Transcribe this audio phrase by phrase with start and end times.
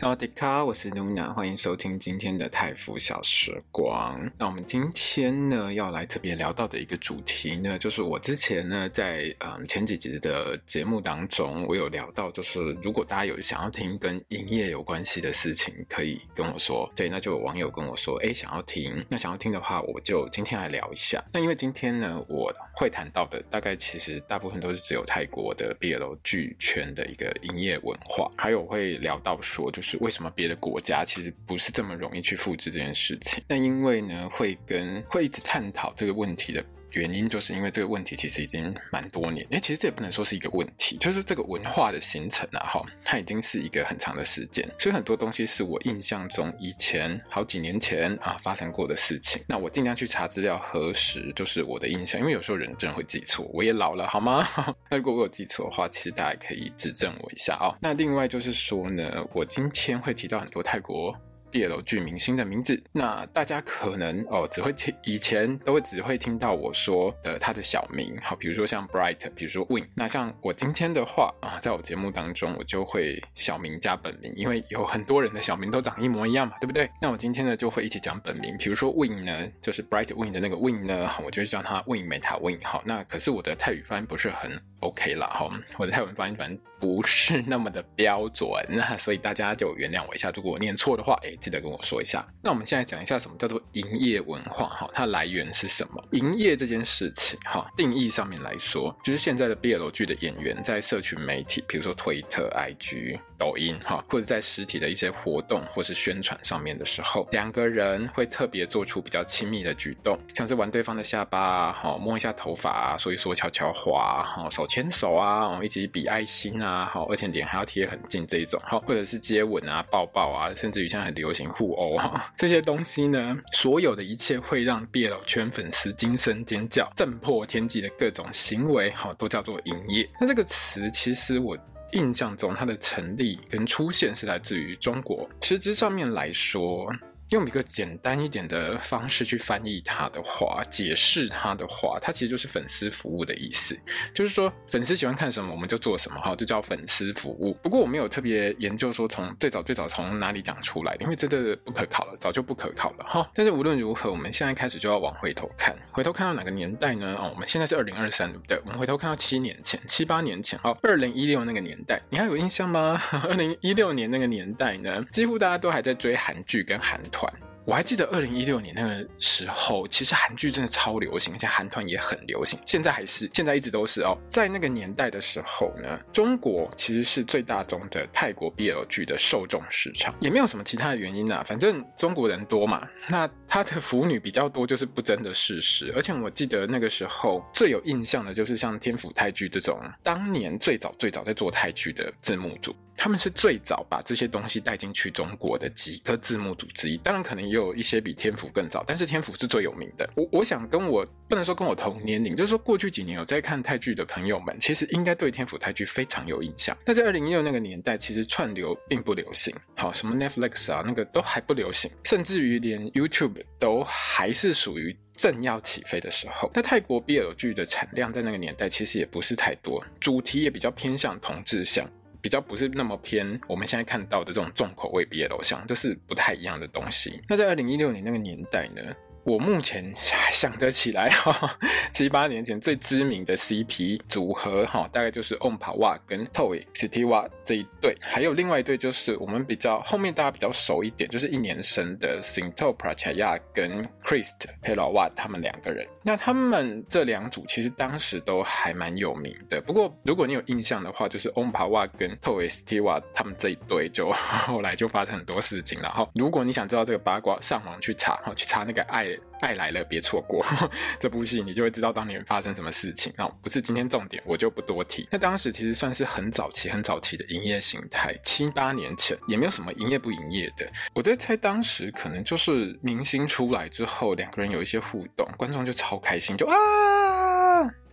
[0.00, 4.30] 大家好，我是 Luna，欢迎收听今天的泰腐小时光。
[4.38, 16.88] 那我们今天呢，要来特别聊到的一个主题呢，就是我之前呢在嗯前几集的节目当中，我有聊到，就是如果大家有想要听跟营业有关系的事情，可以跟我说。
[16.94, 21.22] 对，那就有网友跟我说，哎，想要听，那想要听的话，我就今天来聊一下。
[21.32, 29.87] 那因为今天呢，我会谈到的大概其实大部分都是只有泰国的 BL 剧圈的一个营业文化，还有会聊到说就是。
[29.88, 33.42] 是为什么别的国家其实不是这么容易去复制这件事情？
[33.48, 36.62] 那因为呢，会跟会一直探讨这个问题的。
[36.92, 49.42] 原因就是因为这个问题其实已经蛮多年，哎，其实这也不能说是一个问题，就是这个文化的形成啊，哈，它已经是一个很长的时间，所以很多东西是我印象中以前好几年前啊发生过的事情。
[49.48, 54.46] 那我尽量去查资料核实，就是我的印象，因为有时候人真的会记错，我也老了，好吗？
[54.90, 57.74] 那如果我有记错的话，其实大家可以指正我一下哦。
[57.80, 61.14] 那另外就是说呢，我今天会提到很多泰国。
[61.50, 69.88] BL 剧明星的名字，那大家可能哦只会听，以前都会只会听到我说的他的小名，好，比如说像 Bright，比如说 Win。
[69.94, 76.90] 那像我今天的话啊，在我节目当中，我就会小名加本名，因为有很多人的小名都长一模一样嘛，对不对？
[77.00, 82.58] 那我今天呢就会一起讲本名，比如说 Win 呢，就是 Bright Win 的那个 Win 呢，我就会叫他 Win Meta Win。
[82.62, 92.24] 好，那可是我的泰语发音不是很 OK 啦，哈，我的泰文发音反正不是那么的标准，那所以大家就原谅我一下，如果我念错的话，哎，记得跟我说一下。
[92.40, 96.00] 那我们现在讲一下什么叫做营业文化，哈，它来源是什么？
[96.12, 114.67] 营业这件事情，哈，定义上面来说，就是现在的 BL 剧的演员在社群媒体，比如说推特、IG、抖音，哈，或者在实体的一些活动或是宣传上面的时候，两个人会特别做出比较亲密的举动，像是玩对方的下巴，哈，摸一下头发，说一说悄悄话，哈，手。
[114.68, 130.08] 牵手啊，一起比爱心啊，好，而且脸还要贴很近这一种，好，或者是接吻啊、抱抱啊，甚至于现在很流行互殴啊， 这些东西呢，所有的一切会让 BL 圈粉丝惊声尖叫、震破天际的各种行为，好，都叫做营业。
[130.20, 131.56] 那这个词其实我
[131.92, 136.92] 印象中它的成立跟出现是来自于中国，实质上面来说。
[137.30, 143.78] 用一个简单一点的方式去翻译它的话，解释它的话，它其实就是粉丝服务的意思。
[144.14, 147.52] 就是说，粉丝喜欢看什么，我们就做什么，哈，就叫粉丝服务。
[147.62, 153.30] 不过我没有特别研究说从最早最早从哪里讲出来的，因为这个不可考了，早就不可考了，哈。
[153.34, 157.14] 但是无论如何，我们现在开始就要往回头看，回头看到哪个年代呢？
[157.18, 158.58] 哦，我们现在是二零二三，对不对？
[158.64, 163.00] 我们回头看到七年前、七八年前，哦，二零一六那个年代，你还有印象吗？
[163.28, 167.17] 二零一六年那个年代呢，几乎大家都还在追韩剧跟韩团。
[167.18, 167.47] 团。
[167.68, 172.58] 我还记得二零一六年那个时候，其实韩剧真的超流行，而且韩团也很流行。
[172.64, 174.16] 现在还是，现在一直都是哦。
[174.30, 181.44] 在那个年代的时候呢，中国其实是最大宗的泰国 BL 剧的受众市场，也没有什么其他的原因啊。
[181.46, 185.92] 反正中国人多嘛，那他的腐女比较多，就是不争的事实。
[185.94, 192.74] 而且我记得那个时候最有印象的就是像天府泰剧这种，当年最早最早在做泰剧的字幕组。
[193.00, 200.08] 他们是最早把这些东西带进去中国的几个字幕组之一，当然可能也有一些比天府更早，但是天府是最有名的。
[200.16, 206.76] 我我想跟我不能说跟我同年龄，就是说过去几年有在看泰剧的朋友们，其实应该对天府泰剧非常有印象。
[206.86, 216.50] 那在二零一六那个年代，其实串流并不流行，好，什么 Netflix 啊，那个都还不流行，甚至于连 YouTube 都还是属于正要起飞的时候。
[216.54, 221.88] 那泰国 BL 剧的产量在那个年代其实也不是太多，主题也比较偏向同志向。
[222.20, 227.20] 比较不是那么偏我们现在看到的这种重口味 BL 向，这是不太一样的东西。
[227.28, 228.82] 那在二零一六年那个年代呢？
[229.24, 229.92] 我目前
[230.32, 231.58] 想得起来 哈，
[231.92, 245.86] 七八年前最知名的 CP 组合哈，大概就是 Ompawa 跟 Toy City w a 这一对，还有另外一对就是我们比较后面大家比较熟一点，就是一年生的 Sintop Rachaya 跟 Christ Pelawat 他们两个人。
[246.02, 249.60] 那他们这两组其实当时都还蛮有名的。
[249.60, 254.10] 不过如果你有印象的话，就是 ompa 跟 Toy Setiwa 他们这一对就
[254.46, 256.08] 后来就发生很多事情了哈。
[256.14, 259.14] 如果你想知道这个八卦，上网去查哈，去查那个爱。
[259.40, 260.44] 爱来了，别错过
[260.98, 263.12] 这部戏，你就会知道当年发生什么事情。
[263.16, 265.06] 那不是今天重点，我就不多提。
[265.12, 270.68] 那当时其实算是很早期、很早期的营业形态，七八年前也没有什么营业不营业的。
[270.92, 273.97] 我在猜，当时可能就是明星出来之后。
[273.98, 276.54] 后两个人有一些互动，观众就超开心，就啊。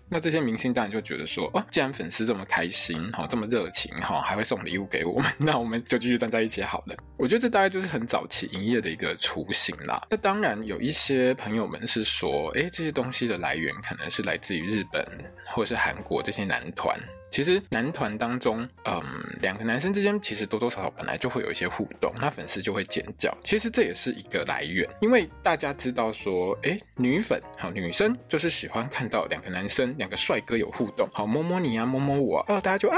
[0.07, 6.95] 那这些明星当然就觉得说，哦，既然粉丝这么开心，哈，这么热情，哈，还会送礼物给我们， 那我们就继续站在一起好了。
[7.17, 10.05] 我觉得这大概就是很早期营业的一个雏形啦。
[10.11, 15.03] 那当然有一些朋友们是说，哎，这些东西的来源可能是来自于日本
[15.47, 16.95] 或者是韩国这些男团。
[17.35, 19.03] 其实男团当中，嗯，
[19.41, 23.29] 两个男生之间其实多多少少本来就会有一些互动，那粉丝就会尖叫。
[23.43, 32.97] 其实这也是一个来源，因为大家知道说，诶，女粉好，女生就是喜欢看到两个男生、两个帅哥有互动，好，摸摸你啊，摸摸我啊，哦，大家就啊。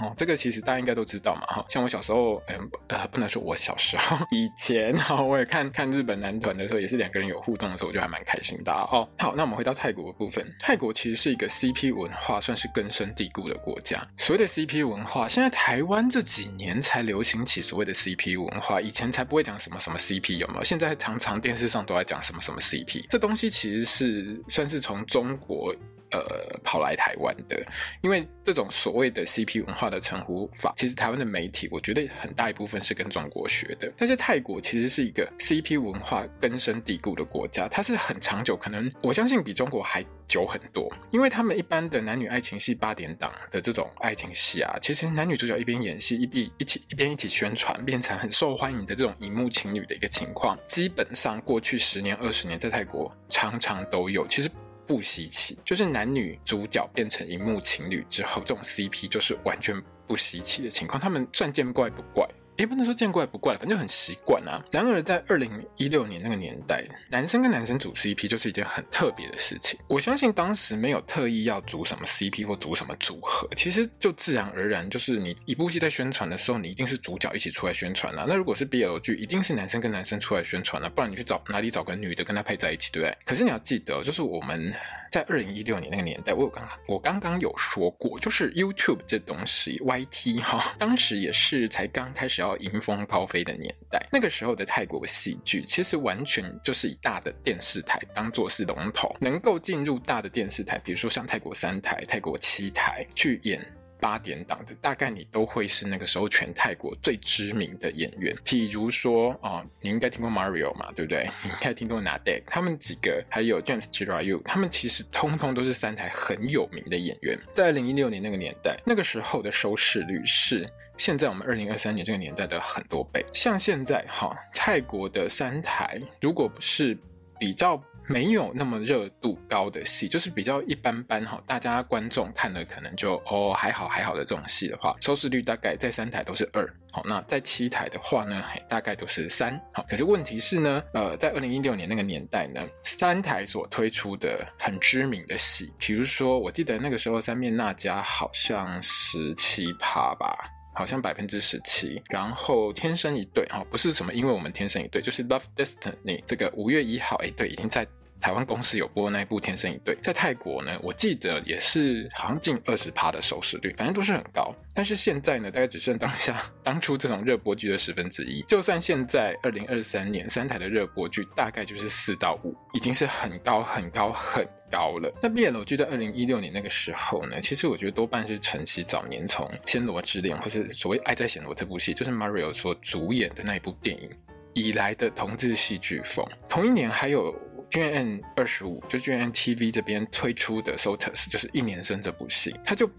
[0.00, 9.08] 哦，这个其实大家应该都知道嘛，哈，像我小时候，嗯，呃，不能说我小时候，以前哈，我也看看日本男团的时候，也是两个人有互动的时候，我就还蛮开心的哦。
[9.18, 14.04] 好，那我们回到泰国的部分，泰国其实是一个 CP 文化算是根深蒂固的国家。
[14.16, 20.64] 所谓的 CP 文化，现在台湾这几年才流行起所谓的 CP 文化，以前才不会讲什么什么 CP 有没有？
[20.64, 25.74] 现在常常电视上都在讲什么什么 CP，这东西其实是算是从中国。
[26.14, 27.60] 呃，跑来台湾的，
[28.00, 33.92] 因为这种所谓的 CP 文化的称呼法，其实台湾的媒体，我觉得很大一部分是跟中国学的。
[33.96, 40.88] 但是泰国其实是一个 CP 文化根深蒂固的国家，它是很长久，可能我相信比中国还久很多。
[41.10, 54.24] 因为他们一般的男女爱情戏八点档的这种爱情戏啊，其实男女主角一边演戏一边一起一边一起宣传，变成很受欢迎的这种荧幕情侣的一个情况，基本上过去十年二十年在泰国常常都有。
[54.28, 54.48] 其实。
[54.86, 61.00] 不稀奇，就是男女主角变成荧幕情侣之后，这种 CP 就是完全不稀奇的情况。
[61.00, 62.28] 他们算见怪不怪。
[62.56, 64.62] 也不能说见怪不怪，反正就很习惯啊。
[64.70, 69.78] 然而，在二零一六年那个年代，男生跟男生组 CP 就是一件很特别的事情。
[69.88, 78.24] 我相信当时没有特意要组什么 CP 或组什么组合，其实就自然而然，就是你一部戏在宣传的时候，你一定是主角一起出来宣传啊。
[78.28, 83.16] 那如果是 BL 剧，一定是男生跟男生出来宣传啊，不然你去找哪里找个女的跟他配在一起，对不对？
[83.24, 84.72] 可是你要记得，就是我们
[85.10, 92.43] 在二零一六年那个年代，我有刚我刚刚有说过，就是 YouTube 这东西，YT 哈，当时也是才刚开始。
[92.44, 103.64] 要迎风高飞的年代，那个时候的泰国戏剧其实完全就是以大的电视台当做是龙头，能够进入大的电视台，比如说像泰国三台、泰国七台去演
[103.98, 108.36] 八点档的，大概你都会是那个时候全泰国最知名的演员。
[108.44, 111.26] 譬如说啊，你应该听过 Mario 嘛，对不对？
[111.42, 117.38] 你应该听过 Nadek，他们几个，还有 James Jirayu，他们其实通通都是三台很有名的演员。
[117.54, 120.66] 在二零一六年那个年代，那个时候的收视率是。
[120.96, 126.98] 现在我们二零二三年这个年代的很多倍，像现在哈，泰国的三台，如果不是
[127.38, 127.82] 比较。
[128.06, 150.36] 没有那么热度高的戏，就是比较一般般哈，大家观众看了可能就哦还好还好的这种戏的话，收视率大概在三台都是二，好，那在七台的话呢，大概都是三，好，可是问题是呢，呃，在二零一六年那个年代呢，三台所推出的很知名的戏，比如说我记得那个时候三面娜迦好像十七趴吧。
[150.74, 157.86] 好像百分之十七，然后天生一对哈，不是什么，因为我们天生一对，就是 Love Destiny 这个五月一号，哎，对，已经在
[158.20, 164.54] 台湾公司有播那一部天生一对，在泰国呢，我记得也是好像近二十趴的收视率，反正都是很高。
[164.72, 168.42] 但是现在呢，大概只剩当下 当初这种热播剧的十分之一。
[168.48, 175.08] 就算现在二零二三年三台的热播剧大概就是四到五，已经是很高很高很高了。
[175.22, 184.10] 那 BL 剧在二零一六年那个时候呢，其实我觉得多半是晨曦早年从《暹罗之恋》或是所谓《爱在暹罗》这部戏，就是 Mario 所主演的那一部电影
[184.52, 186.26] 以来的同志戏剧风。
[186.48, 187.32] 同一年还有
[187.70, 192.90] GNN 二十五，就 GNN TV 这边推出的《SOTUS》，就是一年生这部戏，它就。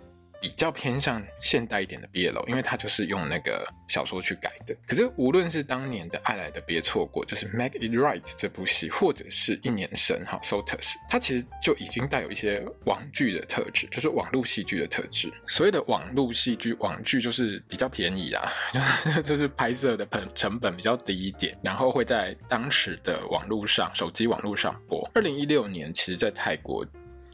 [0.46, 4.78] 比较偏向现代一点的 BL，因为它就是用那个小说去改的。
[4.86, 10.68] 可是无论是当年的《爱来的别错过》，就是《Make It Right》这部戏，或者是一年生哈《SOTUS》，
[11.10, 15.34] 它其实就已经带有一些网剧的特质，就是网络戏剧的特质。
[15.48, 18.48] 所谓的网络戏剧、网剧就是比较便宜啊，
[19.24, 25.10] 就是拍摄的成成本比较低一点，然后会在当时的网络上、手机网络上播。
[25.16, 26.86] 二零一六年，其实在泰国。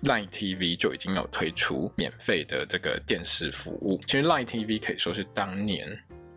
[0.03, 5.88] Line TV 就已经有推出免费的这个电视服务，其实 Line TV 可以说是当年。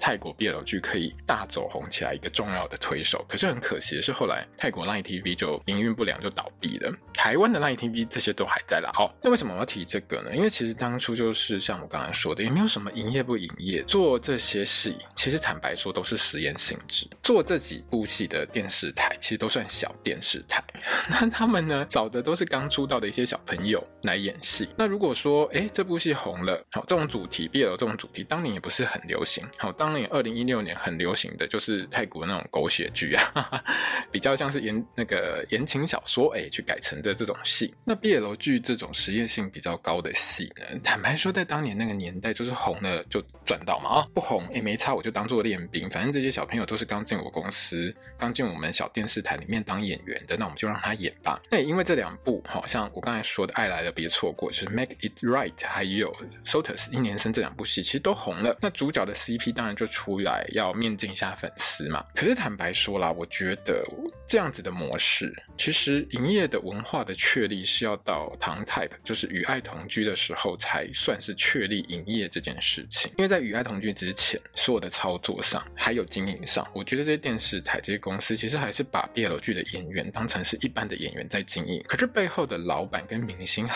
[0.05, 6.93] 泰国 BL 剧可以大走红起来一个重要的推手，可是很可惜的是后来泰国 Line TV 就营运不良就倒闭了。
[7.15, 8.93] 台湾的 Line TV 这些都还在啦。
[8.99, 10.37] 哦，那为什么我要提这个呢？
[10.37, 17.09] 因为其实当初就是像我刚才说的，也没有什么营业不营业，做这些戏其实坦白说都是实验性质。
[17.23, 20.63] 做这几部戏的电视台其实都算小电视台，
[21.09, 24.69] 那他们呢找的都是刚出道的一些小朋友来演戏。
[24.77, 29.94] 那如果说哎这部戏红了，好这种主题 BL 这种主题当年也不是很流行，好当。
[29.95, 33.63] 当年二零一六年很流行的就是泰国那种狗血剧啊，
[34.11, 37.73] 比较像是言那个言情小说哎、去改成的这种戏。
[37.85, 45.89] 那 BL 剧这种实验性比较高的戏呢，坦白说，在当年那个年代，就是红了就赚到嘛，啊不红也、没差，我就当做练兵。
[45.91, 51.41] 反正这些小朋友都是刚进我公司，刚进我们小电视台里面当演员的，那我们就让他演吧。
[51.53, 56.13] 那也因为这两部，好像我刚才说的《爱来了别错过》就是《Make It Right》，还有
[56.45, 58.57] 《SOTUS》一年生这两部戏，其实都红了。
[58.61, 62.05] 那主角的 CP 当然就出来要面见一下粉丝嘛。
[62.15, 63.87] 可是坦白说啦，我觉得
[64.27, 73.13] 这样子的模式，其实营业的文化的确立是要到唐 type，就是与爱同居的时候才算是确立营业这件事情。
[73.19, 81.83] 因为在与爱同居之前，所有的操作上还有经营上，我觉得这些电视台这些公司其实还是把 BL 剧的演员当成是一般的演员在经营。
[81.87, 83.67] 可是背后的老板跟明星。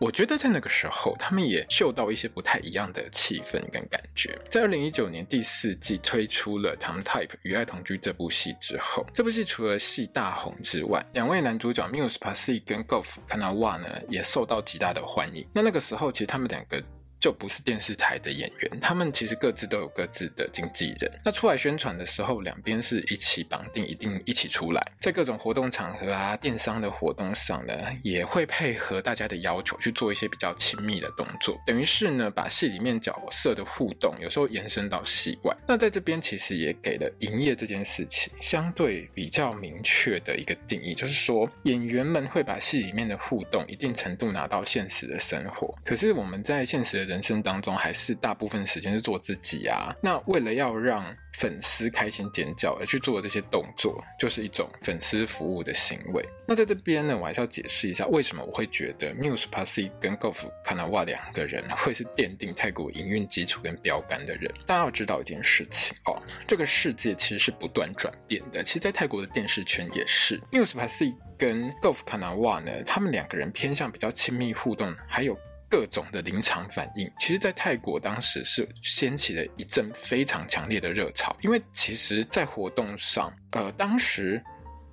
[0.00, 4.36] 我觉得在那个时候，他们也嗅到一些不太一样的气氛跟感觉。
[4.50, 15.46] 在二零一九年第四季推出了《唐 type 与爱同居》这部戏之后，这部戏除了戏大红之外，两位男主角 Muse Pasi 跟 Golf Kanawa 呢也受到极大的欢迎。
[15.52, 16.82] 那那个时候，其实他们两个。
[17.24, 21.10] 就不是电视台的演员，他们其实各自都有各自的经纪人。
[21.24, 35.56] 那出来宣传的时候，两边是一起绑定，一定一起出来，在各种活动场合啊、电商的活动上呢，也会配合大家的要求去做一些比较亲密的动作，等于是呢，把戏里面角色的互动有时候延伸到戏外。
[35.66, 47.13] 那在这边其实也给了营业这件事情相对比较明确的一个定义，就是说演员们会把戏里面的互动一定程度拿到现实的生活，可是我们在现实的。
[47.14, 49.94] 人生当中还是大部分时间是做自己啊。
[50.02, 51.04] 那为了要让
[51.34, 56.24] 粉丝开心尖叫而去做这些动作，就是一种粉丝服务的行为。
[56.46, 64.52] 那在这边呢，我还是要解释一下，为什么我会觉得 Muse p a s s i 跟 Golf Kanawa 两个人会是奠定泰国营运基础跟标杆的人。
[64.66, 68.60] 大家要知道一件事情哦，这个世界其实是不断转变的。
[68.62, 75.38] 其实，在泰国的电视圈也是，Muse Pasi 跟 Golf Kanawa 呢，他们两个人偏向比较亲密互动，还有。
[75.74, 81.36] 各种的临场反应，其实，在泰国当时是掀起了一阵非常强烈的热潮。
[81.40, 84.40] 因为其实，在活动上，呃，当时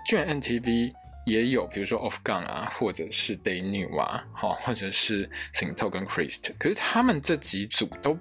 [0.07, 0.91] 居然 MTV
[1.23, 8.17] 也有，比如说 Off Gun 啊，或者是 Day New 啊，好，或者是 Singto 跟 Christ，可是他们这几组都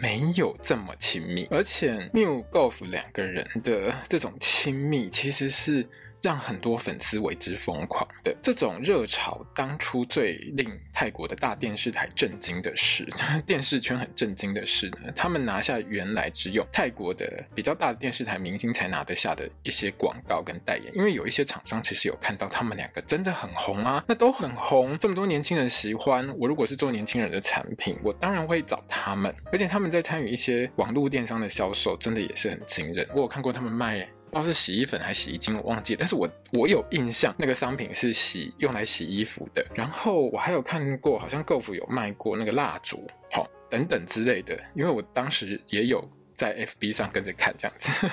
[0.00, 5.86] 没有这么亲密，而且 Miu Golf 两个人的这种亲密，其实是。
[6.22, 8.34] 让很多粉丝为之疯狂的。
[8.42, 13.06] 这种热潮，当初最令泰国的大电视台震惊的是，
[13.46, 34.08] 电视圈很震惊的是呢，他们拿下原来只有泰国的比较大的电视台明星才拿得下的一些广告跟代言，因为有一些厂商其实有看到他们两个真的很红啊，那都很红，这么多年轻人喜欢，我如果是做年轻人的产品，我当然会找他们，而且他们在参与一些网络电商的销售，真的也是很惊人，我有看过他们卖。
[34.28, 35.98] 不知道是洗衣粉还是洗衣精，我忘记了。
[35.98, 39.66] 但是我我有印象，那个商品是洗用来洗衣服的。
[39.74, 44.58] 然后我还有看过，好像 Golf 有卖过那个蜡烛，好、哦、等等之类的。
[44.74, 48.08] 因为我当时也有在 FB 上跟着看这样子，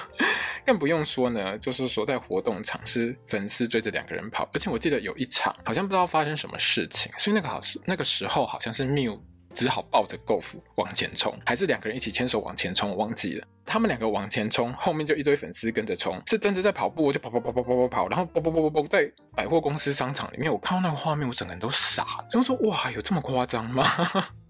[0.65, 9.19] 更不用说呢，就是说在活动场是粉丝追着两个人跑，而且我记得有一场好像不知道发生什么事情，所以那个好是那个时候好像是 Miu
[9.53, 13.47] 只好抱着 Golf 往前冲，还是两个人一起牵手往前冲，我忘记了。
[13.65, 23.83] 他们两个往前冲，后面就一堆粉丝跟着冲，是真的在跑步，我就跑跑跑跑跑跑跑，然后跑跑跑跑跑在百货公司商场里面，我看到那个画面，我整个人都傻了，然后说哇，有这么夸张吗？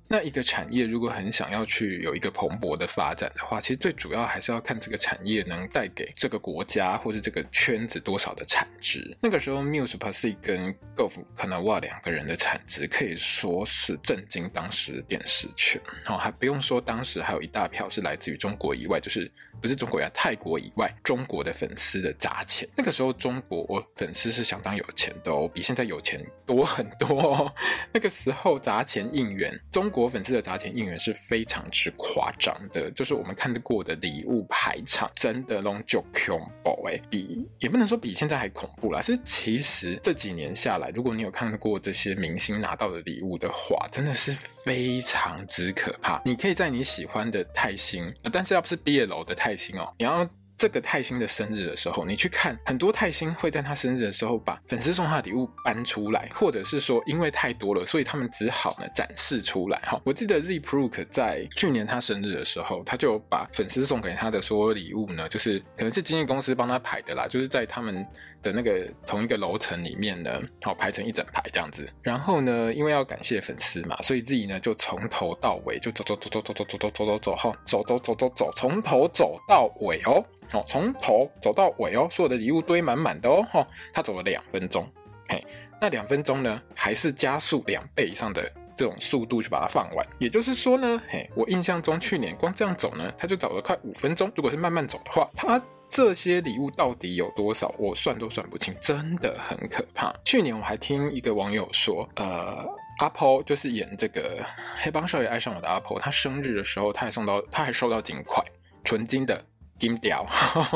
[0.07, 9.15] 那一个产业如果很想要去有一个蓬勃的发展的话，其实最主要还是要看这个产业能带给这个国家或者这个圈子多少的产值。
[9.19, 15.81] 那个时候，Muse Pasi 跟 Golf Kanawa 两个人的产值可以说是震惊当时电视圈。
[16.05, 19.31] 哦，还不用说，当时还有一大票是来自于中国以外，就是。
[19.61, 22.67] 不是中国呀，泰国以外，中国的粉丝的砸钱。
[22.75, 27.53] 那个时候，中国我粉丝是相当有钱的哦，比现在有钱多很多哦。
[27.91, 39.01] 那个时候砸钱应援，中国我粉丝的砸钱应援是非常之夸张的，就是我们看得过的礼物排场，真的拢就恐怖哎，比也不能说比现在还恐怖啦。
[39.01, 46.21] 是其实这几年下来，如果你有看过这些明星拿到的礼物的话，真的是非常之可怕。
[46.25, 49.35] 你可以在你喜欢的泰星，但是要不是 BL 的。
[49.35, 59.99] 泰星哦，你要这个泰星的生日的时候，你去看很多泰星会在他生日的时候把粉丝送他的礼物搬出来，或者是说因为太多了，所以他们只好呢展示出来哈。
[60.05, 68.05] 我记得 Z Prook 在去年他生日的时候，他就把粉丝送给他的所有礼物呢，就是可能是经纪公司帮他排的啦，就是在他们
[68.45, 71.89] 的那个同一个楼层里面呢，好排成一整排这样子。
[72.03, 80.23] 然后呢，因为要感谢粉丝嘛，所以自己呢就从头到尾就走走走走走走走走走走走哈，走走走走走从头走到尾哦。
[80.53, 84.87] 哦，从头走到尾哦，所有的礼物堆满满的哦，哈，他走了两分钟，
[85.27, 85.43] 嘿，
[85.81, 88.47] 那两分钟呢，还是加速两倍以上的
[88.77, 95.59] 这种速度去把它放完，也就是说呢，嘿，我印象中去年光这样走呢，他就走了快五分钟，如果是慢慢走的话，他
[95.95, 100.13] 这些礼物到底有多少，我算都算不清，真的很可怕。
[100.25, 102.67] 去年我还听一个网友说，呃，
[102.99, 104.41] 阿婆就是演这个
[104.83, 108.43] 《黑帮少爷爱上我的阿婆》，他生日的时候，他还送到，他还收到金块，
[108.83, 109.41] 纯金的。
[109.77, 110.25] 金雕，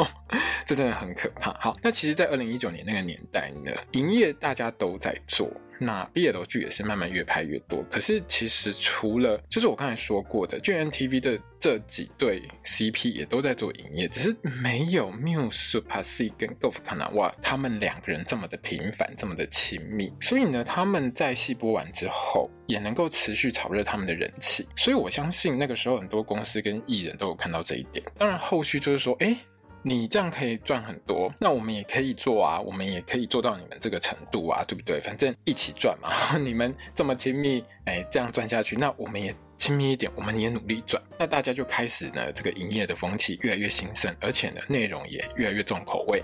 [0.65, 1.53] 这真的很可怕。
[1.53, 5.49] 好，那其实，在二零一九年那个年代呢，营业大家都在做。
[5.79, 28.05] 那 BL 剧也是慢慢越拍越多，可是其实除了就是我刚才说过的 GMMTV 的这几对 CP 也都在做营业，只是没有 Muse Super C 跟 Golf Kanawa 他们两个人这么的频繁，这么的亲密，所以呢，他们在戏播完之后也能够持续炒热他们的人气，所以我相信那个时候很多公司跟艺人都有看到这一点。
[28.17, 29.37] 当然后续就是说，哎。
[29.81, 34.99] 你这样可以赚很多，那我们也可以做啊，我们也可以做到你们这个程度啊，对不对？
[34.99, 46.21] 反正一起赚嘛， 你们这么亲密，哎，这样赚下去，那我们也亲密一点，我们也努力赚，那大家就开始呢，这个营业的风气越来越兴盛，而且呢，内容也越来越重口味。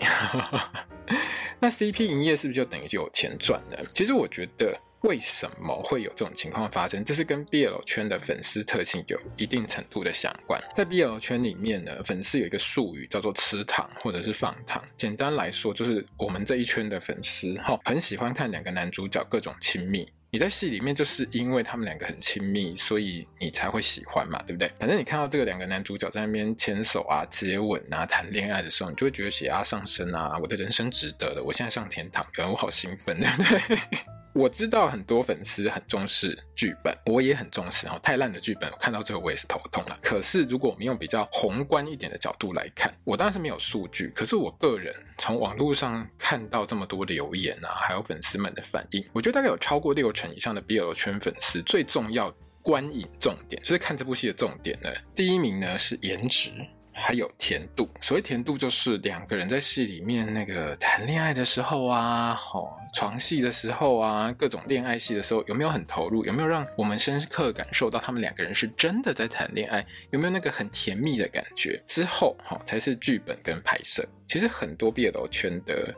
[1.60, 3.78] 那 CP 营业是不是就等于就有钱赚呢？
[3.94, 4.78] 其实我觉得。
[5.06, 7.06] 为什么会有这种情况发生？
[7.06, 10.60] 这是跟 BL 圈的粉丝特性有一定程度的相关。
[10.76, 14.84] 在 BL 圈里面呢，粉丝有一个术语叫做吃糖或者是放糖。
[14.98, 20.12] 简单来说，就是我们这一圈的粉丝哈，很喜欢看两个男主角各种亲密。
[20.32, 24.72] 你在戏里面就是因为他们两个很亲密，所以你才会喜欢嘛，对不对？
[24.80, 34.00] 反正你看到这个两个男主角在那边牵手啊、接吻啊、谈恋爱的时候，你就会觉得血压上升啊，我的人生值得的，我现在上天堂，我好兴奋，对不对？
[34.36, 37.98] 我知道很多粉丝很重视剧本，我也很重视哈。
[38.00, 39.98] 太烂的剧本，我看到最后我也是头痛了。
[40.02, 52.30] 可是如果我们用比较宏观一点的角度来看，我当然是没有数据，可是我个人从网络上看到这么多留言啊，还有粉丝们的反应，我觉得大概有超过六成以上的 BL 圈粉丝最重要
[52.62, 54.90] 观影重点，就是看这部戏的重点呢。
[55.16, 56.52] 第一名呢是颜值。
[56.98, 66.24] 还有甜度，所谓甜度就是两个人在戏里面那个谈恋爱的时候啊，哦，床戏的时候啊，各种恋爱戏的时候，有没有很投入？
[66.24, 69.86] 有没有让我们深刻感受到他们两个人是真的在谈恋爱？
[70.12, 71.82] 有没有那个很甜蜜的感觉？
[71.86, 74.08] 之后哈，才是剧本跟拍摄。
[74.26, 75.94] 其实很多 BL 圈的。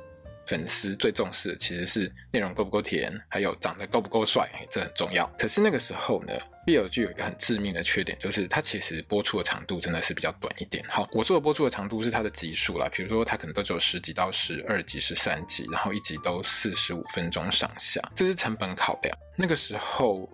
[0.48, 5.28] 粉丝最重视的其实是内容够不够甜，还有长得够不够帅，这很重要。
[5.38, 6.34] 可是那个时候呢
[6.66, 10.84] ，BL 剧有一个很致命的缺点，就是它其实播出的长度真的是比较短一点。
[10.88, 19.16] 好，我说的播出的长度是它的集数啦，比如说它可能都只有十集到十二集、十三集，然后一集都四十五分钟上下，这是成本考量。
[19.36, 20.30] 那个时候。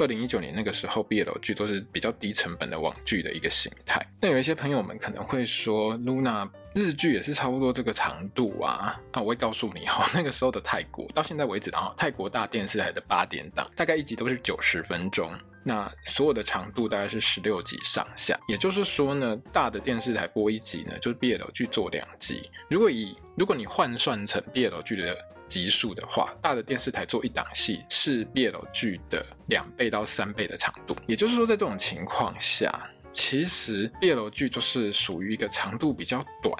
[0.00, 4.04] 二零一九年那个时候，BL 剧都是比较低成本的网剧的一个形态。
[4.20, 8.98] 那有一些朋友们可能会说，Luna 日剧也是差不多这个长度啊。
[9.12, 15.30] 那我会告诉你哈， 那个时候的泰国到现在为止然后，泰国大电视台的八点档大概一集都是九十分钟，
[15.62, 18.38] 那所有的长度大概是十六集上下。
[18.48, 22.48] 也就是说呢，大的电视台播一集呢，就是 BL 剧做两集。
[22.70, 25.16] 如果以如果你换算成 BL 剧的
[25.50, 30.96] 集数的话，大的电视台做一档戏是 BL 剧的两倍到三倍的长度。
[31.06, 32.72] 也就是说，在这种情况下，
[33.12, 36.54] 其实 BL 剧就是属于一个长度比较短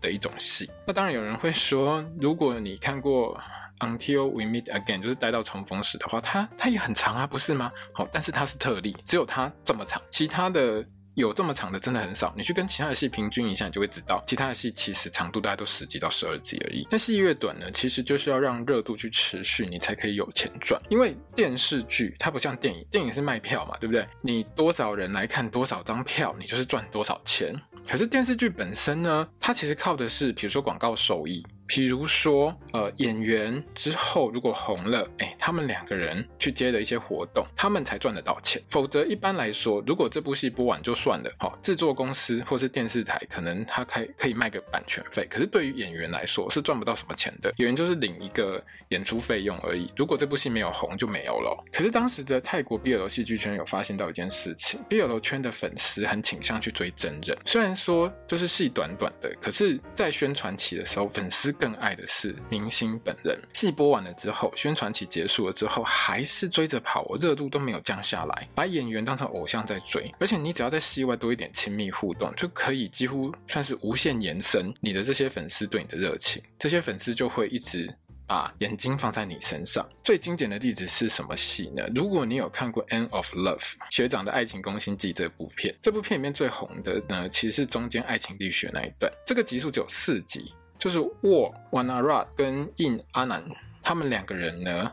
[0.00, 0.68] 的一种戏。
[0.86, 3.38] 那当然有人会说，如果你看过
[3.80, 7.70] Until We Meet Again，就是待到重逢时的话，它它也很长啊，不是吗？
[7.92, 10.84] 好，但是它是特例，只有它这么长，其他的。
[11.20, 16.86] 有这么长的真的很少，你去跟其他的戏平均一下，你就会知道，其他的戏其实长度大概都十集到十二集而已。
[16.90, 20.80] 但戏越短呢，其实就是要让热度去持续，你才可以有钱赚。
[20.88, 24.06] 因为电视剧它不像电影，电影是卖票嘛，对不对？
[24.20, 27.54] 你多少人来看多少张票，你就是赚多少钱。
[27.86, 31.44] 可是电视剧本身呢，它其实靠的是，比如说广告收益。
[31.70, 38.60] 比如说，呃，演员之后如果红了，哎，他们两个人去接了一些活动，他们才赚得到钱。
[38.68, 47.52] 否则一般来说，如果这部戏播完就算了，好，制作公司或是电视台可能他开可以卖个版权费，可是对于演员来说是赚不到什么钱的。
[47.58, 49.86] 演员就是领一个演出费用而已。
[49.96, 51.56] 如果这部戏没有红就没有了。
[51.72, 63.38] 可是当时的泰国 BL 戏剧圈有发现到一件事情，BL 圈的粉丝很倾向去追真人，虽然说就是戏短短的，可是，在宣传期的时候，粉丝更爱的是明星本人。
[63.52, 70.10] 戏播完了之后，宣传期结束了之后，还是追着跑，我热度都没有降下来，把演员当成偶像在追。
[70.18, 76.42] 而且你只要在戏外多一点亲密互动，就可以几乎算是无限延伸你的这些粉丝对你的热情。
[76.58, 77.94] 这些粉丝就会一直。
[78.30, 79.84] 把眼睛放在你身上。
[80.04, 81.82] 最经典的例子是什么戏呢？
[81.92, 83.58] 如果你有看过《End of Love》
[83.90, 89.12] 学长的爱情攻心计这部片，这部片里面最红的呢，其实是中间爱情力学那一段。
[89.26, 93.44] 这个集数只有四集，就是沃瓦纳拉跟印阿南
[93.82, 94.90] 他们两个人呢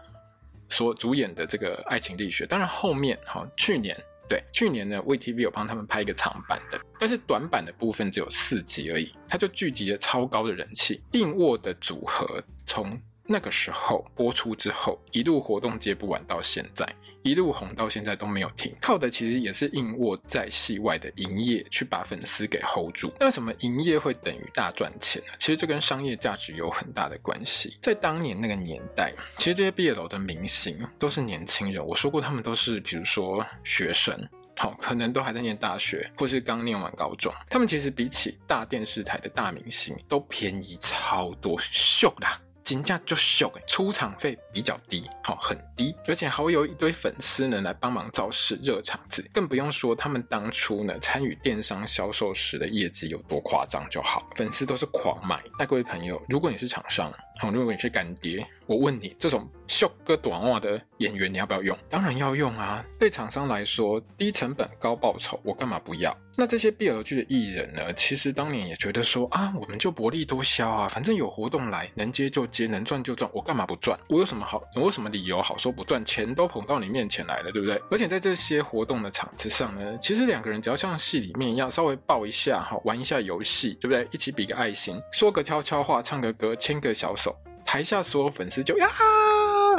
[0.67, 2.45] 所主演的这个爱情力学。
[2.45, 3.97] 当然后面哈，去年
[4.27, 11.01] 对去年呢，VTV 有帮他们拍一个长版的，但是短版的部分只有四集而已，它就聚集了超高的人气。
[11.13, 16.87] 印沃的组合从那个时候播出之后，一路活动接不完到现在，
[17.23, 23.11] 一路红到现在都没有停，靠的其实也是硬卧在戏外的营业去把粉丝给 hold 住。
[23.19, 25.33] 那为什么营业会等于大赚钱呢？
[25.39, 27.77] 其实这跟商业价值有很大的关系。
[27.81, 34.17] 在当年那个年代，其实这些毕业楼的明星都是年轻人，我说过他们都是，比如说学生，
[34.55, 37.33] 好，可能都还在念大学，或是刚念完高中。
[37.49, 42.39] 他们其实比起大电视台的大明星都便宜超多，秀啦。
[42.67, 55.41] 金价就秀，出场费比较低，好，很低，而且还会有一堆粉丝呢来帮忙造势热场子，更不用说他们当初呢参与电商销售时的业绩有多夸张就好，粉丝都是狂买。
[55.57, 61.77] 那各位朋友，如果你是厂商，好，如果你是干爹，我问你，这种秀个短袜的演员，你要不要用？
[61.87, 62.83] 当然要用啊！
[62.97, 66.15] 对厂商来说，低成本高报酬，我干嘛不要？
[66.39, 67.93] 那这些 BL 剧的艺人呢？
[67.93, 73.97] 其实当年也觉得说啊，我们就薄利多销啊，反正有活动来，能接就接，能赚就赚，我干嘛不赚？
[74.09, 74.63] 我有什么好？
[74.75, 76.03] 我有什么理由好说不赚？
[76.05, 77.81] 钱都捧到你面前来了，对不对？
[77.91, 84.07] 而且在这些活动的场子上呢，其实两个人只要像戏里面一样，稍微抱一下哈，玩一下游戏，对不对？
[84.11, 87.26] 一起比个爱心，说个悄悄话，唱个歌，牵个小手。
[87.67, 88.87] 台下所有粉丝就呀，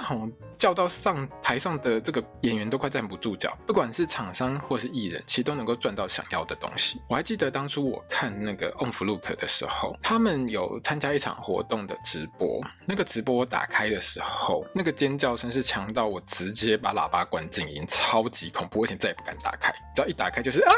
[0.05, 3.57] 吼叫到上台上的这个演员都快站不住脚。
[3.66, 7.01] 不管是厂商或是艺人，其实都能够赚到想要的东西。
[7.09, 12.61] 我还记得当初我看那个 On Fluke 的时候，他们有参加一场活动的直播。
[12.85, 19.72] 那个直播我打开的时候，那个尖叫声是强到我直接把喇叭关静音，超级恐怖，而且再也不敢打开。
[19.96, 20.72] 只要一打开就是啊。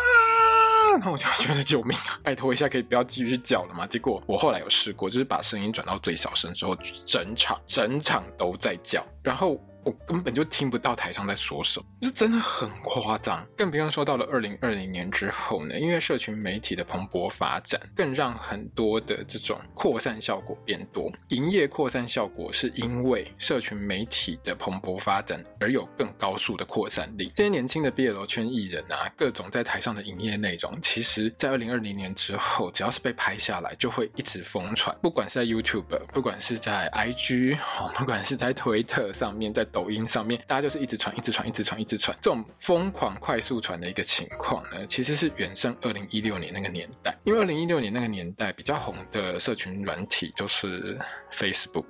[0.98, 2.18] 那我就觉得救命啊！
[2.22, 3.86] 拜托一下，可以不要继续叫了吗？
[3.86, 9.60] 结果我后来有试过，就是把声音转到最小声之后，整场整场都在叫，然后。
[9.84, 13.46] 我根本就听不到台上在说什么，这真的很夸张。
[13.56, 21.10] 更不用说到了二零二零年之后呢，因为社群媒体的蓬勃发展，更让很多的这种扩散效果变多。
[21.28, 27.30] 营业扩散效果是因为社群媒体的蓬勃发展而有更高速的扩散力。
[27.34, 34.94] 这些年轻的 BL 圈艺人啊，各种在台上的营业内容，其实在二零二零年之后，只要是被拍下来，就会一直疯传。
[35.00, 37.56] 不管是在 YouTube，不管是在 IG，
[37.94, 47.16] 不管是在推特上面，在抖音上面，大家就是一直传，一直传，一直传，一直传，这种疯狂快速传的一个情况呢，其实是远胜二零一六年那个年代。
[47.24, 50.98] 因为二零一六年那个年代比较红的社群软体就是
[51.32, 51.86] Facebook，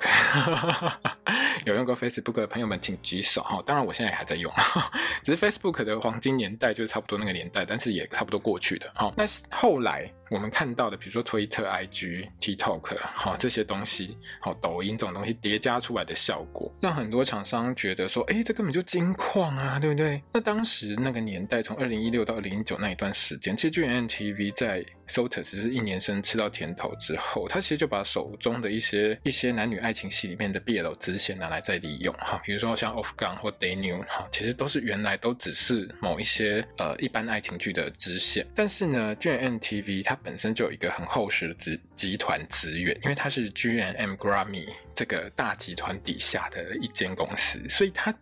[1.65, 3.63] 有用过 Facebook 的朋友们请举手哈。
[3.67, 4.53] 当然我现在还在用，
[5.23, 8.91] 只是 Facebook 的黄金年代就是差不多那个年代，但是也差不多过去的。
[8.95, 10.11] 好，那后来。
[10.31, 20.23] 我们看到的，比如说推特、IG、TikTok，好这些东西，好抖音这种东西叠加出来的效果，让很多厂商觉得说，哎，这根本就金矿啊，对不对？
[20.33, 44.69] 那当时那个年代，从二零一六到二零一九那一段时间，其实 GMMTV 在 SOTUS 只是一年生吃到甜头之后，他其实就把手中的一些一些男女爱情戏里面的 BL 支线拿来再利用，哈，比如说像 Off Gun 或 Day New，哈，其实都是原来都只是某一些呃一般爱情剧的支线，但是呢，GMMTV 它本身就有一个很厚实的集集团资源，因为它是 GMM Grammy
[45.01, 48.15] 这个大集团底下的一间公司，所以它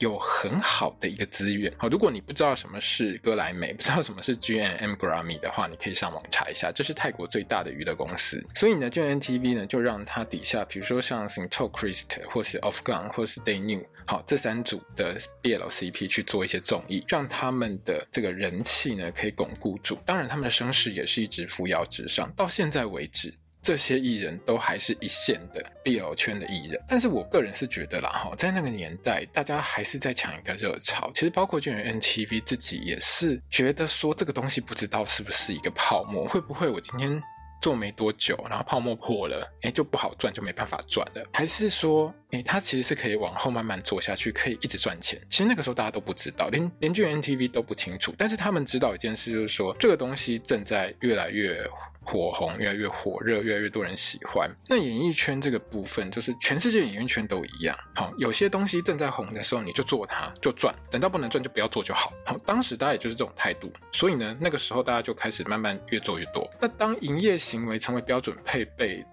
[0.00, 1.72] 有很好的一个资源。
[1.78, 8.44] 好，如果你不知道什么是歌莱美，不知道什么是 GMM Grammy 的话，你可以上网查一下，这是泰国最大的娱乐公司。
[8.54, 13.82] 所以呢，G&M TV 呢就让它底下，比如说像 Syntocrist 或是 Off Gun 或是 Day New。
[14.06, 19.98] 好，这三组的 BL CP 去做一些综艺，让他们的这个人气呢可以巩固住。
[20.04, 22.30] 当然，他们的声势也是一直扶摇直上。
[22.36, 23.32] 到现在为止，
[23.66, 26.80] 这些艺人都还是一线的 BL 圈的艺人。
[26.88, 31.10] 但是我个人是觉得啦，哈，在那个年代，大家还是在抢一个热潮。
[31.12, 37.20] 其实包括卷源 NTV 自己也是觉得说，这个东西不知道是不是一个泡沫，会不会我今天。
[37.62, 41.24] 做没多久，然后泡沫破了，哎，就不好赚，就没办法赚了。
[41.32, 45.18] 还是说，哎，它其实是可以往后慢慢做下去，可以一直赚钱。
[45.30, 51.66] 其实那个时候大家都不知道，连连 GMMTV 都不清楚，但是他们知道一件事，就是说这个东西正在越来越。
[52.06, 54.48] 火红越来越火热，越来越多人喜欢。
[54.68, 57.76] 那演艺圈这个部分，就是全世界演艺圈都一样。
[57.96, 62.12] 好，有些东西正在红的时候，你就做它，就赚；等到不能赚，就不要做就好。
[62.24, 63.70] 好，当时大家也就是这种态度。
[63.90, 66.48] 所以呢，那个时候大家就开始慢慢越做越多。
[66.60, 69.04] 那当营业行为成为标准配备，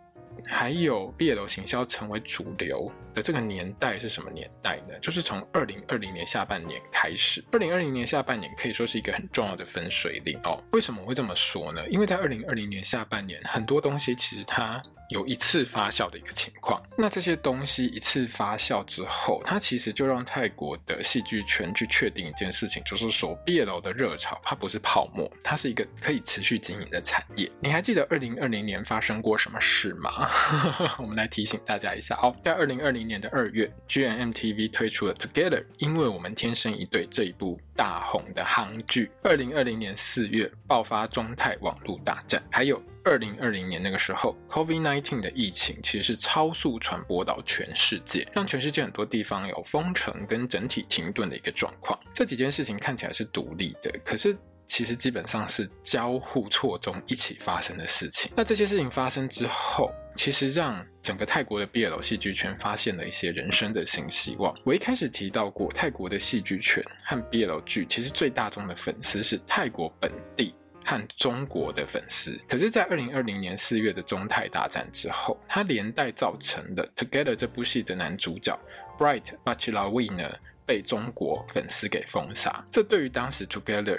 [0.46, 4.94] 还有 BL 行销成为主流的这个年代是什么年代呢？
[5.02, 7.44] 就是从二零二零年下半年开始。
[7.52, 10.58] 二零二零年下半年可以说是一个很重要的分水岭哦。
[10.72, 11.88] 为什么会这么说呢？
[11.90, 14.82] 因为在二零二零年下半年，很多东西其实它。
[15.14, 27.50] 有一次发酵的一个情况，那这些东西一次发酵之后，它其实就让泰国的戏剧圈去确定一件事情，就是说 BL 的热潮它不是泡沫，它是一个可以持续经营的产业。
[27.60, 30.28] 你还记得二零二零年发生过什么事吗？
[30.98, 39.12] 我们来提醒大家一下哦，在二零二零年的二月，GMMTV 推出了 Together，因为我们天生一对这一部大红的韩剧。
[39.22, 42.82] 二零二零年四月爆发中泰网络大战，还有。
[43.06, 52.00] 二零二零年那个时候，COVID-19 的疫情其实是超速传播到全世界，让全世界很多地方有封城跟整体停顿的一个状况。
[52.14, 54.36] 这几件事情看起来是独立的，可是
[54.68, 58.32] 其实基本上是交互错综一起发生的事情。
[58.36, 64.56] 那这些事情发生之后，其实让整个泰国的 BL 戏剧圈发现了一些人生的新希望。
[64.64, 70.56] 我一开始提到过，泰国的戏剧圈和 BL 剧其实最大宗的粉丝是泰国本地。
[70.86, 78.58] 和中国的粉丝，可是，在二零二零年四月的中泰大战之后，他连带造成的《Together》这部戏的男主角
[78.98, 80.30] Bright Bachirawi 呢，
[80.66, 82.64] 被中国粉丝给封杀。
[82.72, 83.98] 这对于当时《Together》。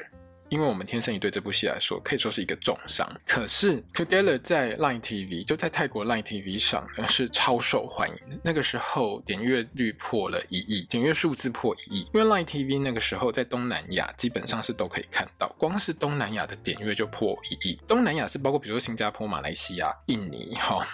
[0.48, 3.08] 因为我们天生一对这部戏来说，可以说是一个重伤。
[3.26, 8.38] 可是 Together 在 Line TV 就在泰国 Line TV 上呢，是超受欢迎的。
[8.42, 12.08] 那个时候点阅率破了一亿，点阅数字破一亿。
[12.12, 17.78] 因为 Line TV 那个时候在东南亚基本上是都可以看到，光是东南亚的点阅就破一亿。
[17.88, 20.86] 东南亚是包括比如说新加坡、马来西亚、印尼哈。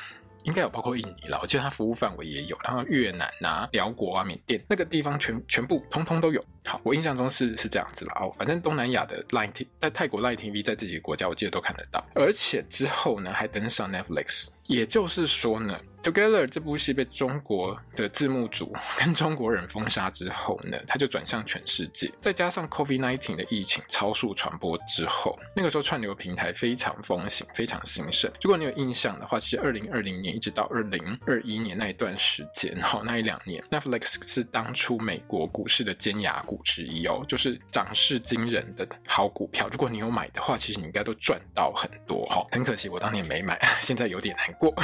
[0.44, 6.44] 应该有包括印尼啦，我记得它服务范围也有，然后越南啊、辽国啊、缅甸那个地方全全部通通都有。
[6.64, 8.14] 好，我印象中是是这样子啦。
[8.20, 14.48] 哦，反正东南亚的 Line T 在泰国 Line TV 在自己的国家，我记得都看得到，而且之后呢还登上 Netflix。
[14.66, 22.10] 也就是说呢，《Together》这部戏被中国的字幕组 跟中国人封杀之后呢，它就转向全世界。
[22.20, 28.30] 再加上 COVID-19 的疫情超速传播之后，那个时候串流平台非常风行，非常兴盛。
[28.42, 39.68] 如果你有印象的话，其实二零二零年一直到二零二一年那一段时间，哈，那一两年，Netflix 是当初美国股市的尖牙股之一哦，就是涨势惊人的好股票。
[39.70, 42.46] 如果你有买的话，其实你应该都赚到很多哈。
[42.50, 44.74] 很可惜，我当年没买， 现在有点难过。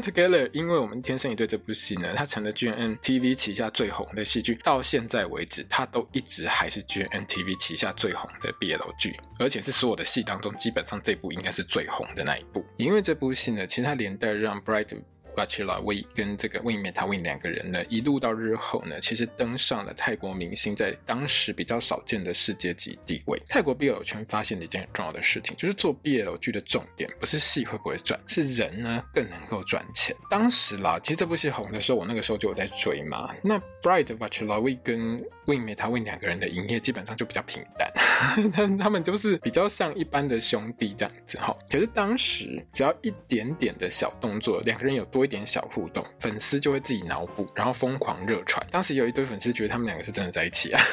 [0.00, 12.64] Together，因为我们天生一对这部戏呢，它成了 GNN TV 旗下最红的戏剧，到现在为止，它都一直还是 GNN TV 旗下最红的 BL 剧，而且是所有的戏当中，基本上这部应该是最红的那一部。
[12.76, 14.96] 因为这部戏呢，其实它连带让 Bright。
[15.36, 23.38] Bachirawi 跟这个 Win Methawin 两个人呢，一路到日后呢，其实登上了泰国明星在当时比较少见的世界级地位。
[23.46, 30.16] 泰国 BL 圈发现了一件很重要的事情，就是做 BL 剧的重点不是戏会不会赚，是人呢更能够赚钱。
[30.30, 33.30] 当时啦，其实这部戏红的时候，我那个时候就有在追嘛。
[33.44, 37.92] 那 Bright Bachirawi 跟 Win Methawin 两个人的营业基本上就比较平淡，
[38.50, 41.54] 他他们就是比较像一般的兄弟这样子哈。
[41.70, 45.25] 可是当时只要一点点的小动作，两个人有多。
[45.26, 48.66] 一点小互动，粉丝就会自己脑补，然后疯狂热传。
[48.70, 50.80] 当时有一堆粉丝觉得他们两个是真的在一起啊。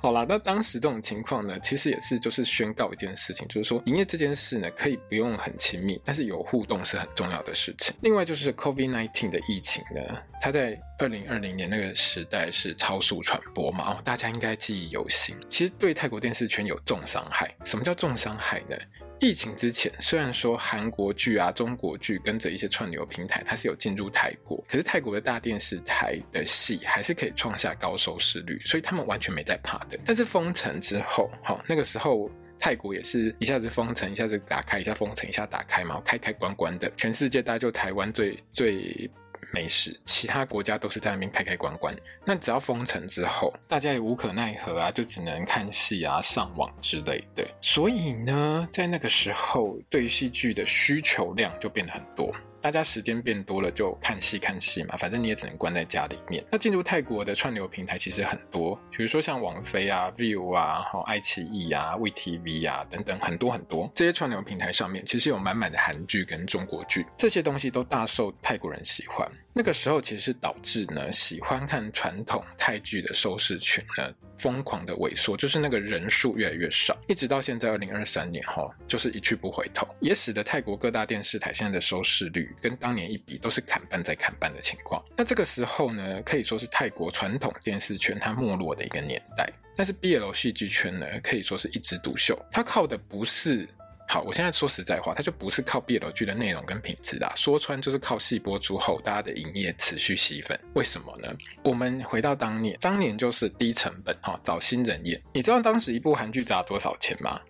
[0.00, 7.94] 好啦，那当时这种情况呢，其实也是就是宣告一件事情，就是说营业这件事呢，可以不用很亲密，但是有互动是很重要的事情。
[8.02, 15.34] 另外就是 COVID-19 的疫情呢，它在二零二零年那个时代是超速传播嘛，哦，大家应该记忆犹新。
[15.48, 17.54] 其实对泰国电视圈有重伤害。
[17.64, 18.76] 什么叫重伤害呢？
[19.24, 29.98] 疫情之前，虽然说韩国剧啊、中国剧跟着一些串流平台，它是有进入泰国，可是泰国的大电视台的戏还是可以创下高收视率，所以他们完全没在怕的。
[30.04, 36.90] 但是封城之后，哈，那个时候泰国也是一下子封城，一下子打开，一下封城，一下打开嘛，开开关关的。
[36.90, 39.10] 全世界大家就台湾最最
[39.54, 41.94] 没事，其他国家都是在那边开开关关。
[42.24, 47.46] 那只要封城之后，大家也无可奈何啊，就只能看戏啊、上网之类的。
[47.60, 52.34] 所以呢，在那个时候，对戏剧的需求量就变得很多。
[52.60, 56.42] 大家时间变多了，就看戏看戏嘛，反正你也只能关在家里面。
[56.50, 63.90] 那进入泰国的串流平台其实很多，比如说像网飞啊、Viu 啊、哈爱奇艺啊、VTV 啊等等，很多很多。
[63.94, 69.30] 这些串流平台上面其实有满满的韩剧跟中国剧，这些东西都大受泰国人喜欢。
[69.56, 85.00] 那个时候其实是导致呢，喜欢看传统泰剧的收视群呢，疯狂的萎缩，就是那个人数越来越少，一直到现在二零二三年哈，就是一去不回头，也使得泰国各大电视台现在的收视率跟当年一比都是砍半再砍半的情况。
[85.16, 93.68] 那这个时候呢，可以说是泰国传统电视圈它没落的一个年代，但是 BL 戏剧圈呢，可以说是一枝独秀，它靠的不是。
[94.06, 100.58] 好，我现在说实在话，它就不是靠 BL 剧的内容跟品质啦，说穿就是靠戏播出后大家的营业持续吸粉。
[100.74, 101.34] 为什么呢？
[101.64, 105.20] 我们回到当年，当年就是低成本哈，找新人演。
[105.32, 107.40] 你知道当时一部韩剧砸多少钱吗？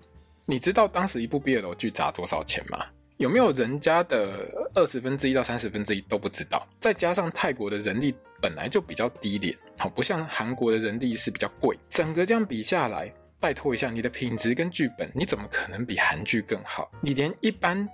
[0.47, 2.87] 你知道当时一部 BL 剧砸多少钱吗？
[3.19, 6.67] 有没有人家的二十分之一到三十分之一都不知道？
[6.81, 13.13] 再加上泰国的人力本来就比较低廉，好，不像韩国的人力是比较贵，整个这样比下来。
[13.45, 16.91] 拜托一下，你的品质跟剧本，你怎么可能比韩剧更好？
[17.03, 17.87] 你连一般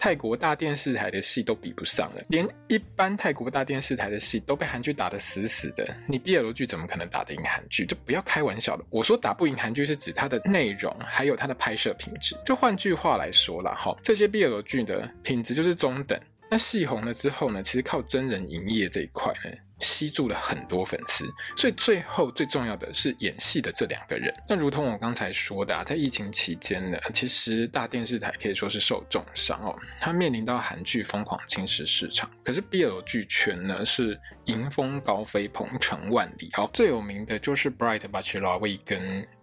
[0.00, 7.86] 泰国大电视台的戏都比不上了，连一般泰国大电视台的戏都被韩剧打得死死的，你 BL 剧怎么可能打得赢韩剧？
[7.86, 8.84] 就不要开玩笑了。
[8.90, 12.36] 我说打不赢韩剧是指它的内容还有它的拍摄品质。
[12.44, 16.18] 就换句话来说啦，哈，这些 BL 剧的品质就是中等。
[16.48, 19.56] 那戏红了之后呢，其实靠真人营业这一块呢。
[19.80, 24.32] 吸住了很多粉丝，所以最后最重要的是演戏的这两个人。
[24.48, 32.30] 那如同我刚才说的啊，在疫情期间呢，其实大电视台可以说是受重伤哦，它面临到韩剧疯狂侵蚀市场。
[32.42, 36.48] 可是 BL 剧圈呢是迎风高飞，鹏程万里。
[36.54, 38.98] 好，最有名的就是 Bright Bachelor 跟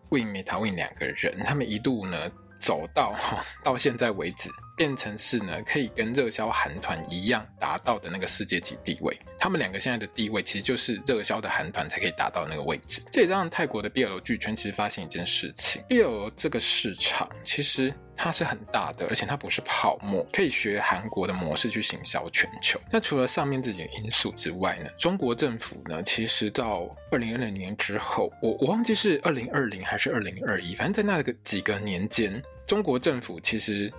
[0.10, 3.16] Win Meta-Win 两个人，他们一度呢走到
[3.64, 4.50] 到现在为止。
[4.76, 9.18] 变成是呢，可以跟热销韩团一样达到的那个世界级地位。
[9.38, 13.02] 他们两个现在的地位，其实就是热销的韩团才可以达到那个位置。
[13.12, 22.80] 这也让泰国的 BL 剧圈其实发现一件事情：BL 这个市场其实它是很大的，而且它不是泡沫，可以学韩国的模式去行销全球。
[22.90, 33.92] 那除了上面这几个因素之外呢，中国政府呢，其实到二零二零年之后，我我忘记是二零二零还是二零二一，反正在那个几个年间，中国政府其实。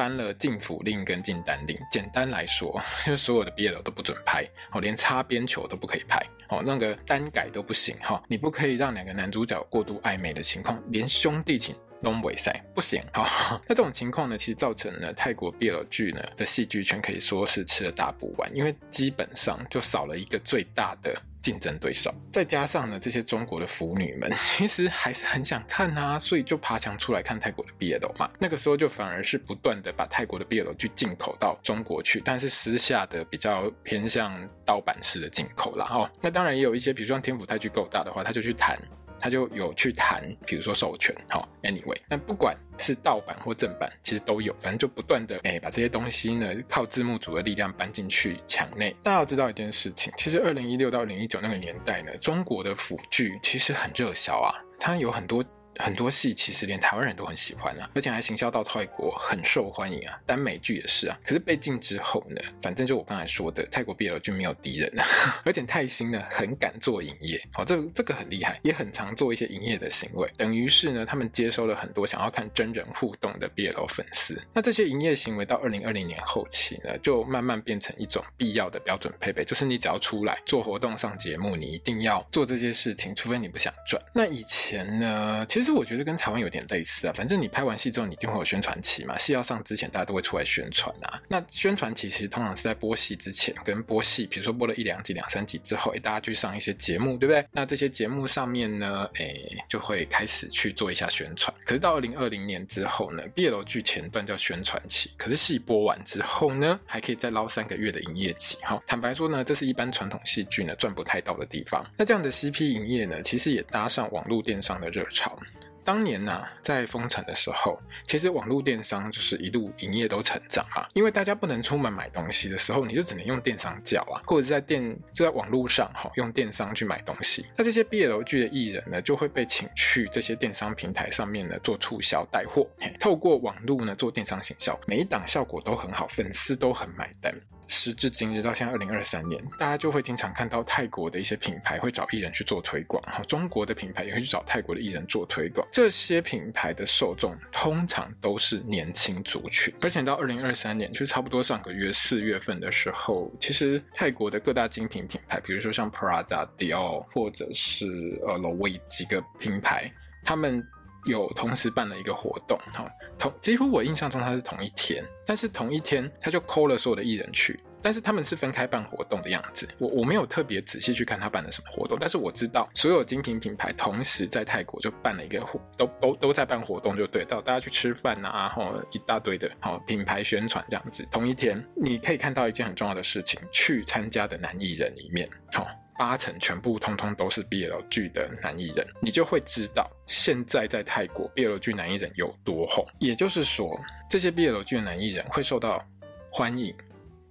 [0.00, 13.60] 颁了禁辅令跟禁单令，简单来说，就是所有的 BL 都不准拍，哦，连擦边球都不可以拍，哦，那个单改都不行，哈，你不可以让两个男主角过度暧昧的情况，连兄弟情都不赛不行，哈。
[13.68, 21.14] 那这种情况呢，其实造成了泰国 BL 剧呢的戏剧圈可以说是吃了大补丸，因为基本上就少了一个最大的。
[21.42, 28.30] 竞争对手，再加上呢，这些中国的腐女们其实还是很想看啊，所以就爬墙出来看泰国的 BL 嘛。
[28.38, 35.86] 那个时候就反而是不断的把泰国的 BL 去进口到中国去，但是私下的比较偏向盗版式的进口啦。
[35.90, 38.78] 哦，那当然也有一些，比如说天府泰剧够大的话，他就去谈。
[39.20, 48.96] 他就有去谈，比如说授权，哦，anyway，但不管是盗版或正版，其实都有，反正就不断的哎，把这些东西呢，靠字幕组的力量搬进去墙内。
[49.02, 55.44] 大家要知道一件事情，其实二零一六到二零一九那个年代呢，中国的腐剧其实很热销啊，它有很多。
[55.80, 61.18] 很多戏其实连台湾人都很喜欢啊，而且还行销到泰国很受欢迎啊，耽美剧也是啊。
[61.24, 65.04] 可是被禁之后呢，反正就我刚才说的，泰国 BL 剧没有敌人啊，
[65.44, 70.30] 而且泰星呢很敢做营业，哦，这这个很厉害，也很常做一些营业的行为。
[70.36, 74.40] 等于是呢，他们接收了很多想要看真人互动的 BL 粉丝。
[74.52, 84.02] 那这些营业行为到二零二零年后期呢，就慢慢变成一种必要的标准配备，就是你只要出来做活动、上节目，你一定要做这些事情，除非你不想赚。
[84.12, 85.69] 那以前呢，其实。
[85.70, 89.16] 其实我觉得跟台湾有点类似啊，反正你拍完戏之后，你一定会有宣传期嘛。
[89.16, 91.22] 戏要上之前，大家都会出来宣传啊。
[91.28, 97.46] 那宣传期其实通常是在播戏之前，跟播戏，比如说播了一两集、两三集之后，诶，大家去上一些节目，对不对？
[97.52, 101.54] 那这些节目上面呢，诶，就会开始去做一下宣传。
[101.64, 108.56] 可是到二零二零年之后呢，BL 剧前段叫宣传期，可是戏播完之后呢，还可以再捞三个月的营业期。
[108.62, 111.80] 哈，坦白说呢，这是一般传统戏剧呢赚不太到的地方。
[111.96, 115.38] 那这样的 CP 营业呢，其实也搭上网络电商的热潮。
[115.84, 127.46] 当年呐、啊，在封城的时候，其实网络电商就是一路营业都成长啊，因为大家不能出门买东西的时候，你就只能用电商叫啊，或者是在电就在网络上哈，用电商去买东西。
[127.56, 132.66] 那这些 BL 剧的艺人呢，就会被请去这些电商平台上面呢做促销带货，
[132.98, 137.34] 透过网络呢做电商行销，每一档效果都很好，粉丝都很买单。
[137.70, 145.66] 时至今日到现在二零二三年，大家就会经常看到泰国的一些品牌会找艺人去做推广，哈，中国的品牌也会去找泰国的艺人做推广。
[145.72, 157.86] 这些品牌的受众通常都是年轻族群，而且到二零二三年，就差不多上个月四月份的时候，其实泰国的各大精品品牌，比如说像 Prada、Dior 或者是
[158.26, 159.88] 呃 Loewe 几个品牌，
[160.24, 160.60] 他们。
[161.04, 162.86] 有同时办了一个活动，哈，
[163.18, 169.68] 同几乎我印象中他是同一天，但是同一天他就抠了所有的艺人去，但是他们是分开办活动的样子。
[169.78, 181.06] 我我没有特别仔细去看他办的什么活动，但是我知道所有精品品牌同时在泰国就办了一个活，都都都在办活动，就对，到大家去吃饭呐，然后一大堆的，好品牌宣传这样子。
[181.10, 185.66] 同一天你可以看到一件很重要的事情，去参加的男艺人里面，好。
[186.00, 192.82] 八成全部通通都是 BL 剧的男艺人，你就会知道现在在泰国 BL 剧男艺人有多红。
[192.98, 193.78] 也就是说，
[194.08, 195.86] 这些 BL 剧的男艺人会受到
[196.32, 196.74] 欢迎，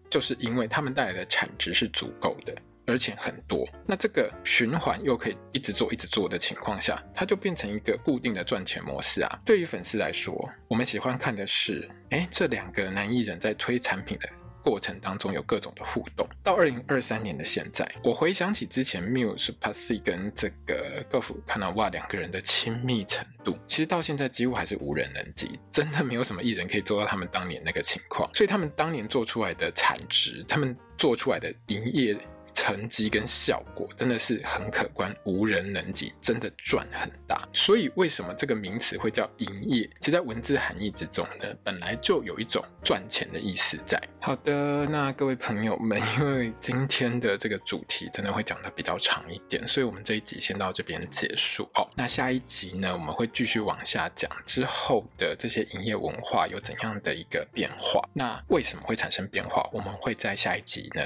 [0.08, 2.56] 就是因为他们带来的产值是足够的，
[2.86, 3.68] 而且很多。
[3.88, 9.40] 那这个循环又可以一直做、一直做的情况下，它就变成一个固定的赚钱模式啊。
[9.44, 14.30] 对于粉丝来说，我们喜欢看的是，哎，这两个男艺人在推产品的。
[14.64, 16.28] 过程当中有各种的互动。
[16.44, 28.30] 到二零二三年的现在，我回想起之前 Muse、Passy 跟这个 Golf Kanawa 两个人的亲密程度，其实到现在几乎还是无人能及，真的没有什么艺人可以做到他们当年那个情况。
[28.34, 32.18] 所以他们当年做出来的产值，他们做出来的营业。
[32.60, 37.48] 成绩跟效果真的是很可观，无人能及，真的赚很大。
[37.54, 39.90] 所以为什么这个名词会叫营业？
[40.02, 43.98] 其实在文字含义之中呢，本来就有一种赚钱的意思在。
[44.20, 51.90] 好的，那各位朋友们，因为今天的这个主题真的会讲得比较长一点，所以我们这一集先到这边结束哦。
[51.96, 58.02] 那下一集呢，我们会继续往下讲之后的这些营业文化有怎样的一个变化？
[58.14, 59.68] 那为什么会产生变化？
[59.72, 61.04] 我们会在下一集呢，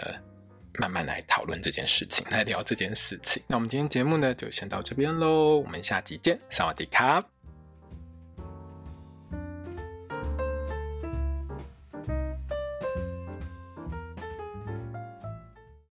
[0.80, 3.42] 慢慢来讨论这件事情，来聊这件事情。
[3.48, 5.58] 那我们今天节目呢，就先到这边喽。
[5.58, 7.33] 我们下集见，萨瓦迪卡。